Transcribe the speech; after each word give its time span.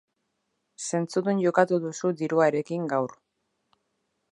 Zentzudun 0.85 1.43
jokatuko 1.43 1.79
duzu 1.85 2.13
diruarekin 2.23 2.91
gaur. 2.95 3.17